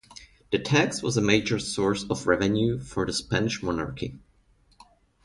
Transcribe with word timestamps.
The 0.51 0.57
tax 0.57 1.03
was 1.03 1.15
a 1.15 1.21
major 1.21 1.59
source 1.59 2.05
of 2.09 2.25
revenue 2.25 2.79
for 2.79 3.05
the 3.05 3.13
Spanish 3.13 3.61
monarchy. 3.61 4.17